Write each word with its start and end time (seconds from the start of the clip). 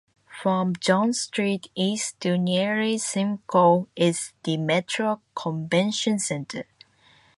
From 0.41 0.73
John 0.79 1.13
Street 1.13 1.69
east 1.75 2.19
to 2.21 2.35
nearly 2.35 2.97
Simcoe 2.97 3.87
is 3.95 4.33
the 4.43 4.57
Metro 4.57 5.21
Convention 5.35 6.17
Centre. 6.17 6.65